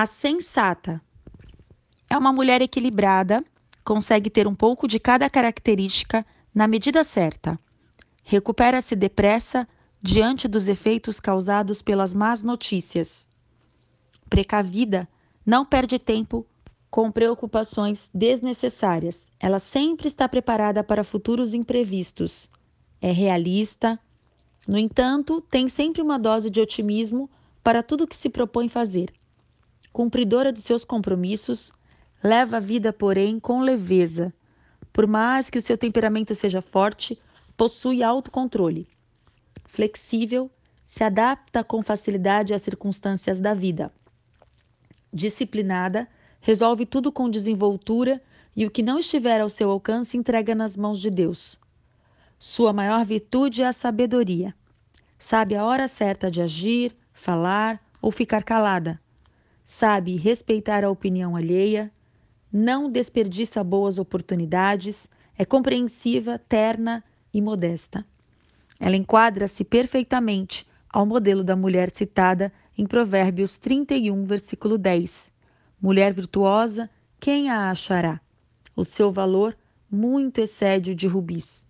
[0.00, 1.02] A sensata
[2.08, 3.44] é uma mulher equilibrada,
[3.84, 6.24] consegue ter um pouco de cada característica
[6.54, 7.58] na medida certa.
[8.22, 9.66] Recupera-se depressa
[10.00, 13.26] diante dos efeitos causados pelas más notícias.
[14.30, 15.08] Precavida,
[15.44, 16.46] não perde tempo
[16.88, 19.32] com preocupações desnecessárias.
[19.40, 22.48] Ela sempre está preparada para futuros imprevistos.
[23.02, 23.98] É realista,
[24.64, 27.28] no entanto, tem sempre uma dose de otimismo
[27.64, 29.12] para tudo que se propõe fazer.
[29.98, 31.72] Cumpridora de seus compromissos,
[32.22, 34.32] leva a vida, porém, com leveza.
[34.92, 37.20] Por mais que o seu temperamento seja forte,
[37.56, 38.86] possui autocontrole.
[39.64, 40.48] Flexível,
[40.84, 43.92] se adapta com facilidade às circunstâncias da vida.
[45.12, 46.06] Disciplinada,
[46.40, 48.22] resolve tudo com desenvoltura
[48.54, 51.58] e o que não estiver ao seu alcance entrega nas mãos de Deus.
[52.38, 54.54] Sua maior virtude é a sabedoria.
[55.18, 59.00] Sabe a hora certa de agir, falar ou ficar calada.
[59.70, 61.92] Sabe respeitar a opinião alheia,
[62.50, 65.06] não desperdiça boas oportunidades,
[65.36, 68.02] é compreensiva, terna e modesta.
[68.80, 75.30] Ela enquadra-se perfeitamente ao modelo da mulher citada em Provérbios 31, versículo 10.
[75.80, 76.88] Mulher virtuosa,
[77.20, 78.22] quem a achará?
[78.74, 79.54] O seu valor
[79.88, 81.66] muito excede o de rubis.